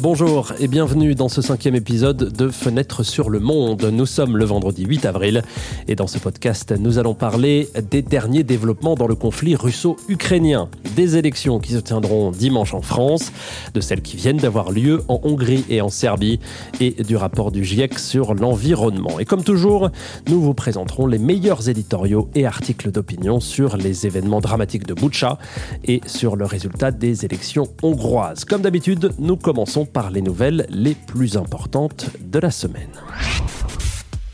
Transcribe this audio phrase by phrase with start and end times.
[0.00, 3.82] Bonjour et bienvenue dans ce cinquième épisode de Fenêtre sur le Monde.
[3.92, 5.42] Nous sommes le vendredi 8 avril
[5.88, 11.16] et dans ce podcast, nous allons parler des derniers développements dans le conflit russo-ukrainien, des
[11.16, 13.32] élections qui se tiendront dimanche en France,
[13.74, 16.38] de celles qui viennent d'avoir lieu en Hongrie et en Serbie
[16.78, 19.18] et du rapport du GIEC sur l'environnement.
[19.18, 19.90] Et comme toujours,
[20.28, 25.38] nous vous présenterons les meilleurs éditoriaux et articles d'opinion sur les événements dramatiques de Boucha
[25.84, 28.44] et sur le résultat des élections hongroises.
[28.44, 32.92] Comme d'habitude, nous commençons par les nouvelles les plus importantes de la semaine.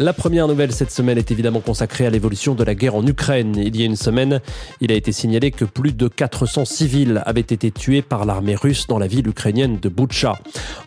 [0.00, 3.54] La première nouvelle cette semaine est évidemment consacrée à l'évolution de la guerre en Ukraine.
[3.56, 4.40] Il y a une semaine,
[4.80, 8.88] il a été signalé que plus de 400 civils avaient été tués par l'armée russe
[8.88, 10.36] dans la ville ukrainienne de Boutcha.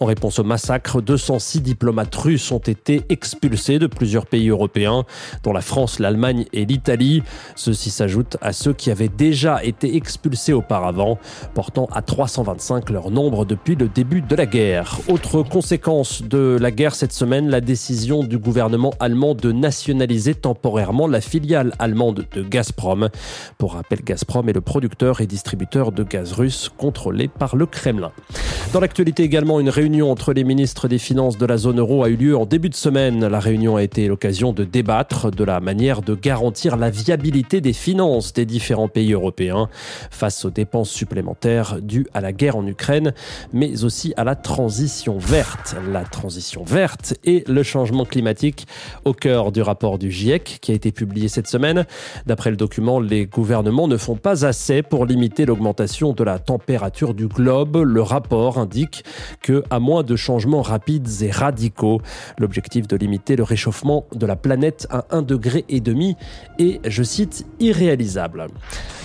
[0.02, 5.06] En réponse au massacre, 206 diplomates russes ont été expulsés de plusieurs pays européens,
[5.42, 7.24] dont la France, l'Allemagne et l'Italie.
[7.56, 11.18] Ceci s'ajoute à ceux qui avaient déjà été expulsés auparavant,
[11.54, 15.00] portant à 325 leur nombre depuis le début de la guerre.
[15.08, 21.08] Autre conséquence de la guerre cette semaine, la décision du gouvernement allemand de nationaliser temporairement
[21.08, 23.10] la filiale allemande de Gazprom.
[23.58, 28.12] Pour rappel, Gazprom est le producteur et distributeur de gaz russe contrôlé par le Kremlin.
[28.74, 32.10] Dans l'actualité également, une réunion entre les ministres des Finances de la zone euro a
[32.10, 33.26] eu lieu en début de semaine.
[33.26, 37.74] La réunion a été l'occasion de débattre de la manière de garantir la viabilité des
[37.74, 39.70] finances des différents pays européens
[40.12, 43.14] face aux dépenses supplémentaires dues à la guerre en Ukraine,
[43.54, 45.76] mais aussi à la transition verte.
[45.90, 48.68] La transition verte et le changement climatique
[49.06, 51.86] au cœur du rapport du GIEC qui a été publié cette semaine.
[52.26, 57.14] D'après le document, les gouvernements ne font pas assez pour limiter l'augmentation de la température
[57.14, 57.78] du globe.
[57.78, 59.04] Le rapport indique
[59.42, 62.02] que, à moins de changements rapides et radicaux,
[62.38, 65.66] l'objectif de limiter le réchauffement de la planète à 1,5 degré
[66.60, 68.48] est, je cite, irréalisable.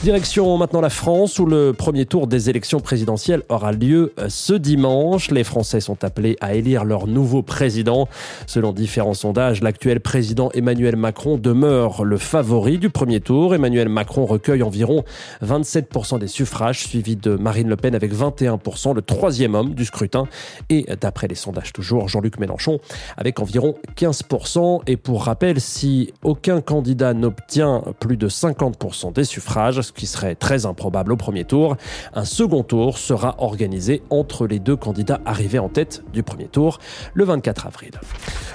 [0.03, 4.55] Direction maintenant la France où le premier tour des élections présidentielles aura lieu euh, ce
[4.55, 5.31] dimanche.
[5.31, 8.09] Les Français sont appelés à élire leur nouveau président.
[8.47, 13.55] Selon différents sondages, l'actuel président Emmanuel Macron demeure le favori du premier tour.
[13.55, 15.03] Emmanuel Macron recueille environ
[15.43, 20.25] 27% des suffrages, suivi de Marine Le Pen avec 21%, le troisième homme du scrutin.
[20.69, 22.81] Et d'après les sondages toujours, Jean-Luc Mélenchon
[23.17, 24.83] avec environ 15%.
[24.87, 30.35] Et pour rappel, si aucun candidat n'obtient plus de 50% des suffrages, ce qui serait
[30.35, 31.79] très improbable au premier tour,
[32.13, 36.79] un second tour sera organisé entre les deux candidats arrivés en tête du premier tour
[37.15, 37.93] le 24 avril.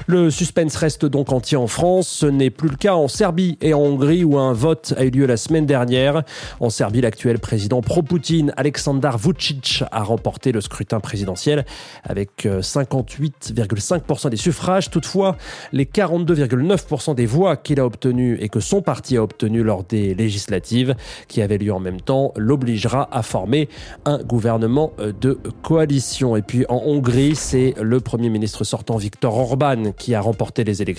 [0.06, 2.08] Le suspense reste donc entier en France.
[2.08, 5.10] Ce n'est plus le cas en Serbie et en Hongrie où un vote a eu
[5.10, 6.24] lieu la semaine dernière.
[6.60, 11.66] En Serbie, l'actuel président pro-Poutine, Aleksandar Vucic, a remporté le scrutin présidentiel
[12.04, 14.90] avec 58,5% euh, des suffrages.
[14.90, 15.38] Toutefois,
[15.72, 20.14] les 42,9% des voix qu'il a obtenues et que son parti a obtenues lors des
[20.14, 20.96] législatives
[21.28, 23.70] qui avaient lieu en même temps l'obligera à former
[24.06, 26.36] un gouvernement euh, de coalition.
[26.36, 30.82] Et puis en Hongrie, c'est le premier ministre sortant Viktor Orban qui a remporté les
[30.82, 30.97] élections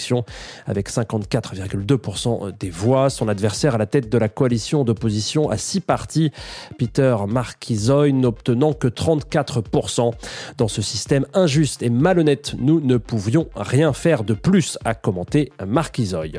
[0.66, 3.10] avec 54,2% des voix.
[3.10, 6.30] Son adversaire à la tête de la coalition d'opposition à six partis,
[6.78, 10.12] Peter Markizoy, n'obtenant que 34%.
[10.56, 15.52] Dans ce système injuste et malhonnête, nous ne pouvions rien faire de plus, a commenté
[15.66, 16.32] Markizoy.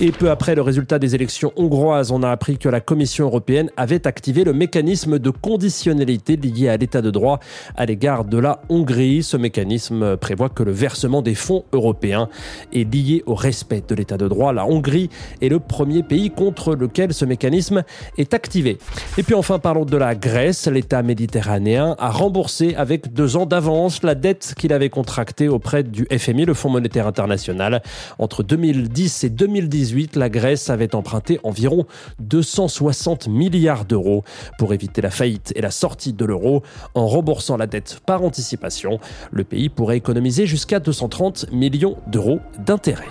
[0.00, 3.70] Et peu après le résultat des élections hongroises, on a appris que la Commission européenne
[3.76, 7.40] avait activé le mécanisme de conditionnalité lié à l'état de droit
[7.76, 9.22] à l'égard de la Hongrie.
[9.22, 12.28] Ce mécanisme prévoit que le versement des fonds européens
[12.72, 14.52] est lié au respect de l'état de droit.
[14.52, 15.08] La Hongrie
[15.40, 17.82] est le premier pays contre lequel ce mécanisme
[18.18, 18.78] est activé.
[19.18, 20.66] Et puis enfin, parlons de la Grèce.
[20.68, 26.06] L'État méditerranéen a remboursé avec deux ans d'avance la dette qu'il avait contractée auprès du
[26.16, 27.82] FMI, le Fonds monétaire international.
[28.18, 31.86] Entre 2010 et 2018, la Grèce avait emprunté environ
[32.20, 34.24] 260 milliards d'euros
[34.58, 36.62] pour éviter la faillite et la sortie de l'euro.
[36.94, 38.98] En remboursant la dette par anticipation,
[39.30, 42.40] le pays pourrait économiser jusqu'à 230 millions d'euros
[42.72, 43.08] d'intérêt.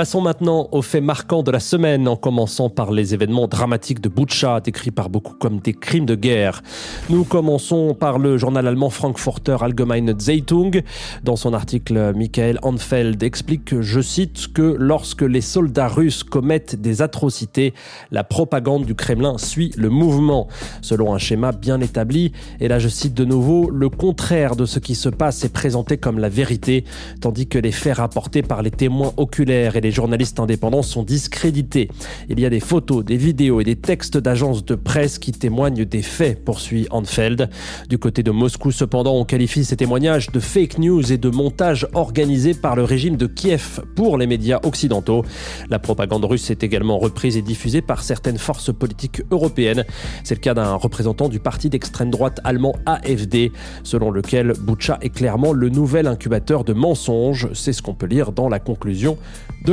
[0.00, 4.08] Passons maintenant aux faits marquants de la semaine, en commençant par les événements dramatiques de
[4.08, 6.62] Bucha, décrits par beaucoup comme des crimes de guerre.
[7.10, 10.80] Nous commençons par le journal allemand Frankfurter Allgemeine Zeitung.
[11.22, 17.02] Dans son article, Michael Anfeld explique, je cite, que lorsque les soldats russes commettent des
[17.02, 17.74] atrocités,
[18.10, 20.48] la propagande du Kremlin suit le mouvement,
[20.80, 22.32] selon un schéma bien établi.
[22.60, 25.98] Et là, je cite de nouveau, le contraire de ce qui se passe est présenté
[25.98, 26.84] comme la vérité,
[27.20, 31.02] tandis que les faits rapportés par les témoins oculaires et les les journalistes indépendants sont
[31.02, 31.88] discrédités.
[32.28, 35.84] Il y a des photos, des vidéos et des textes d'agences de presse qui témoignent
[35.84, 37.50] des faits, poursuit Anfeld.
[37.88, 41.88] Du côté de Moscou, cependant, on qualifie ces témoignages de fake news et de montage
[41.92, 45.24] organisé par le régime de Kiev pour les médias occidentaux.
[45.70, 49.84] La propagande russe est également reprise et diffusée par certaines forces politiques européennes.
[50.22, 53.50] C'est le cas d'un représentant du parti d'extrême droite allemand AFD,
[53.82, 57.48] selon lequel Boucha est clairement le nouvel incubateur de mensonges.
[57.54, 59.18] C'est ce qu'on peut lire dans la conclusion
[59.64, 59.72] de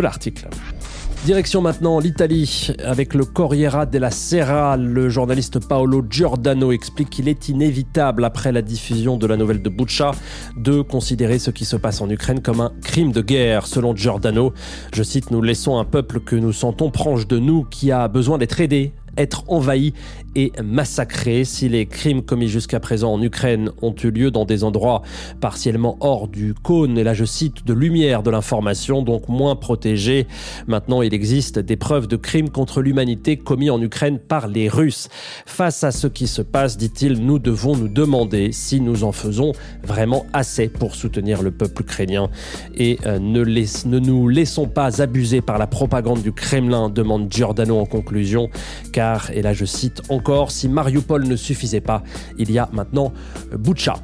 [1.25, 4.77] Direction maintenant l'Italie avec le Corriera della Sera.
[4.77, 9.69] Le journaliste Paolo Giordano explique qu'il est inévitable, après la diffusion de la nouvelle de
[9.69, 10.11] Bucha,
[10.55, 13.67] de considérer ce qui se passe en Ukraine comme un crime de guerre.
[13.67, 14.53] Selon Giordano,
[14.93, 18.37] je cite, nous laissons un peuple que nous sentons proche de nous qui a besoin
[18.37, 19.93] d'être aidé être envahi
[20.37, 21.43] et massacré.
[21.43, 25.01] Si les crimes commis jusqu'à présent en Ukraine ont eu lieu dans des endroits
[25.41, 30.27] partiellement hors du cône, et là je cite, de lumière de l'information, donc moins protégés,
[30.67, 35.09] maintenant il existe des preuves de crimes contre l'humanité commis en Ukraine par les Russes.
[35.47, 39.53] Face à ce qui se passe, dit-il, nous devons nous demander si nous en faisons
[39.83, 42.29] vraiment assez pour soutenir le peuple ukrainien
[42.75, 47.79] et euh, ne, ne nous laissons pas abuser par la propagande du Kremlin, demande Giordano
[47.79, 48.51] en conclusion,
[48.93, 52.03] car et là je cite encore, si Mariupol ne suffisait pas,
[52.37, 53.13] il y a maintenant
[53.57, 53.95] Boucha.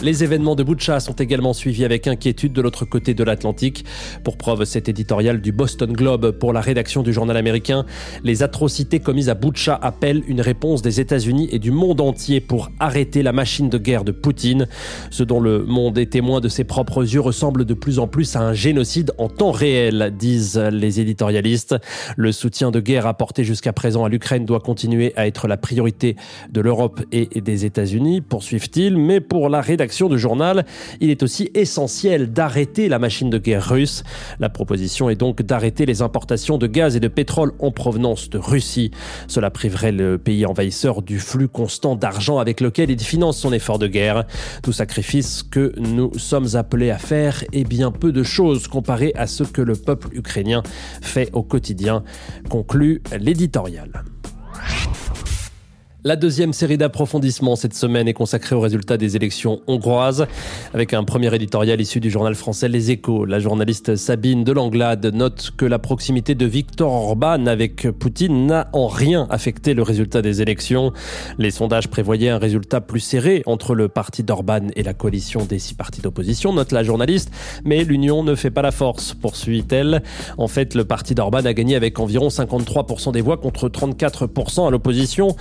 [0.00, 3.84] Les événements de Boucha sont également suivis avec inquiétude de l'autre côté de l'Atlantique.
[4.22, 7.84] Pour preuve, cet éditorial du Boston Globe pour la rédaction du journal américain,
[8.22, 12.70] les atrocités commises à Boucha appellent une réponse des États-Unis et du monde entier pour
[12.78, 14.68] arrêter la machine de guerre de Poutine.
[15.10, 18.36] Ce dont le monde est témoin de ses propres yeux ressemble de plus en plus
[18.36, 21.74] à un génocide en temps réel, disent les éditorialistes.
[22.16, 26.14] Le soutien de guerre apporté jusqu'à présent à l'Ukraine doit continuer à être la priorité
[26.52, 30.64] de l'Europe et des États-Unis, poursuivent-ils, mais pour la rédaction du journal,
[31.00, 34.02] il est aussi essentiel d'arrêter la machine de guerre russe.
[34.38, 38.38] La proposition est donc d'arrêter les importations de gaz et de pétrole en provenance de
[38.38, 38.90] Russie.
[39.26, 43.78] Cela priverait le pays envahisseur du flux constant d'argent avec lequel il finance son effort
[43.78, 44.24] de guerre.
[44.62, 49.26] Tout sacrifice que nous sommes appelés à faire est bien peu de choses comparé à
[49.26, 50.62] ce que le peuple ukrainien
[51.02, 52.04] fait au quotidien,
[52.48, 54.04] conclut l'éditorial.
[56.04, 60.28] La deuxième série d'approfondissements cette semaine est consacrée aux résultats des élections hongroises,
[60.72, 63.24] avec un premier éditorial issu du journal français Les Échos.
[63.24, 68.86] La journaliste Sabine Delanglade note que la proximité de Viktor Orban avec Poutine n'a en
[68.86, 70.92] rien affecté le résultat des élections.
[71.36, 75.58] Les sondages prévoyaient un résultat plus serré entre le parti d'Orban et la coalition des
[75.58, 77.32] six partis d'opposition, note la journaliste,
[77.64, 80.04] mais l'union ne fait pas la force, poursuit-elle.
[80.36, 84.70] En fait, le parti d'Orban a gagné avec environ 53% des voix contre 34% à
[84.70, 85.34] l'opposition.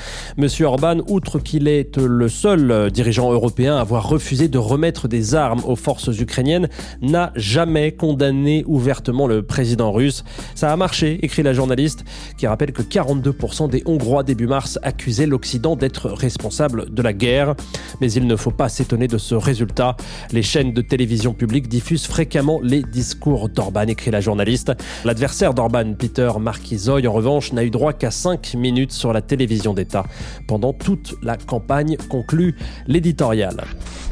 [0.47, 5.09] Monsieur Orban, outre qu'il est le seul euh, dirigeant européen à avoir refusé de remettre
[5.09, 6.69] des armes aux forces ukrainiennes,
[7.01, 10.23] n'a jamais condamné ouvertement le président russe.
[10.55, 12.05] Ça a marché, écrit la journaliste,
[12.37, 17.53] qui rappelle que 42% des Hongrois début mars accusaient l'Occident d'être responsable de la guerre.
[17.99, 19.97] Mais il ne faut pas s'étonner de ce résultat.
[20.31, 24.71] Les chaînes de télévision publique diffusent fréquemment les discours d'Orban, écrit la journaliste.
[25.03, 29.73] L'adversaire d'Orban, Peter Markizoy, en revanche, n'a eu droit qu'à 5 minutes sur la télévision
[29.73, 30.05] d'État
[30.47, 32.55] pendant toute la campagne, conclut
[32.87, 33.63] l'éditorial.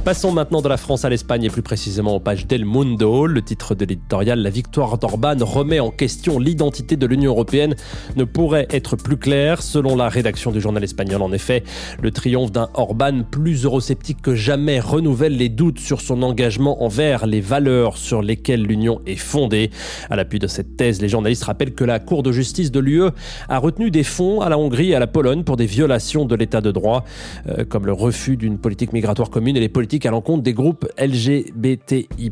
[0.03, 3.25] Passons maintenant de la France à l'Espagne et plus précisément aux pages d'El Mundo.
[3.25, 7.75] Le titre de l'éditorial, La victoire d'Orban remet en question l'identité de l'Union européenne,
[8.15, 11.23] ne pourrait être plus clair selon la rédaction du journal espagnol.
[11.23, 11.63] En effet,
[12.03, 17.25] le triomphe d'un Orban plus eurosceptique que jamais renouvelle les doutes sur son engagement envers
[17.25, 19.71] les valeurs sur lesquelles l'Union est fondée.
[20.11, 23.09] À l'appui de cette thèse, les journalistes rappellent que la Cour de justice de l'UE
[23.49, 26.35] a retenu des fonds à la Hongrie et à la Pologne pour des violations de
[26.35, 27.03] l'état de droit,
[27.47, 30.87] euh, comme le refus d'une politique migratoire commune et les politiques à l'encontre des groupes
[30.97, 32.31] LGBTI+.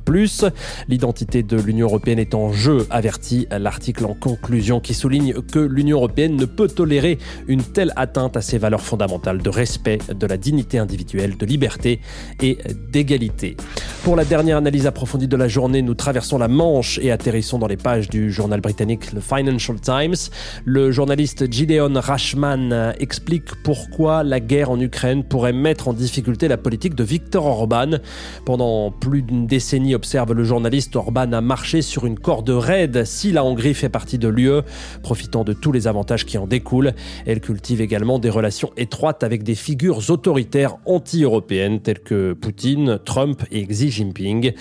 [0.88, 5.98] L'identité de l'Union européenne est en jeu, avertit l'article en conclusion qui souligne que l'Union
[5.98, 10.38] européenne ne peut tolérer une telle atteinte à ses valeurs fondamentales de respect de la
[10.38, 12.00] dignité individuelle, de liberté
[12.42, 12.58] et
[12.92, 13.58] d'égalité.
[14.04, 17.68] Pour la dernière analyse approfondie de la journée, nous traversons la Manche et atterrissons dans
[17.68, 20.30] les pages du journal britannique le Financial Times.
[20.66, 23.83] Le journaliste Gideon Rashman explique pourquoi
[24.24, 27.98] la guerre en Ukraine pourrait mettre en difficulté la politique de Viktor Orban.
[28.46, 33.32] Pendant plus d'une décennie, observe le journaliste, Orban a marché sur une corde raide si
[33.32, 34.62] la Hongrie fait partie de l'UE,
[35.02, 36.94] profitant de tous les avantages qui en découlent.
[37.26, 43.44] Elle cultive également des relations étroites avec des figures autoritaires anti-européennes telles que Poutine, Trump
[43.52, 44.54] et Xi Jinping.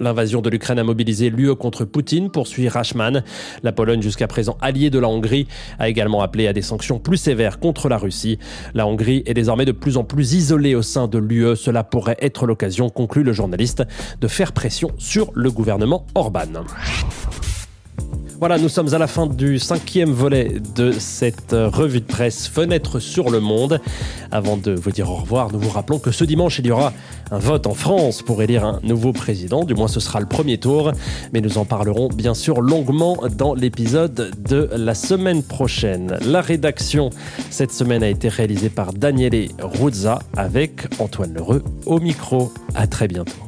[0.00, 3.24] L'invasion de l'Ukraine a mobilisé l'UE contre Poutine, poursuit Rashman.
[3.62, 7.16] La Pologne, jusqu'à présent alliée de la Hongrie, a également appelé à des sanctions plus
[7.16, 8.38] sévères contre la Russie.
[8.74, 11.56] La Hongrie est désormais de plus en plus isolée au sein de l'UE.
[11.56, 13.82] Cela pourrait être l'occasion, conclut le journaliste,
[14.20, 16.64] de faire pression sur le gouvernement Orban.
[18.40, 23.00] Voilà, nous sommes à la fin du cinquième volet de cette revue de presse Fenêtre
[23.00, 23.80] sur le monde.
[24.30, 26.92] Avant de vous dire au revoir, nous vous rappelons que ce dimanche, il y aura
[27.32, 29.64] un vote en France pour élire un nouveau président.
[29.64, 30.92] Du moins, ce sera le premier tour.
[31.32, 36.16] Mais nous en parlerons bien sûr longuement dans l'épisode de la semaine prochaine.
[36.24, 37.10] La rédaction
[37.50, 42.52] cette semaine a été réalisée par Daniele Ruzza avec Antoine Lereux au micro.
[42.76, 43.47] À très bientôt.